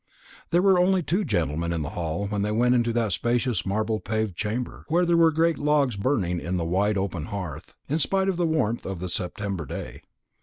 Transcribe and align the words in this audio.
There 0.49 0.63
were 0.63 0.79
only 0.79 1.03
two 1.03 1.23
gentlemen 1.23 1.71
in 1.71 1.83
the 1.83 1.91
hall 1.91 2.25
when 2.25 2.41
they 2.41 2.49
went 2.51 2.73
into 2.73 2.91
that 2.93 3.11
spacious 3.11 3.67
marble 3.67 3.99
paved 3.99 4.35
chamber, 4.35 4.83
where 4.87 5.05
there 5.05 5.15
were 5.15 5.29
great 5.29 5.59
logs 5.59 5.95
burning 5.95 6.43
on 6.43 6.57
the 6.57 6.65
wide 6.65 6.97
open 6.97 7.25
hearth, 7.25 7.75
in 7.87 7.99
spite 7.99 8.27
of 8.27 8.35
the 8.37 8.47
warmth 8.47 8.83
of 8.83 8.97
the 8.97 9.09
September 9.09 9.63
day. 9.67 10.01